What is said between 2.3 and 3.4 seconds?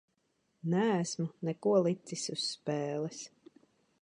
uz spēles.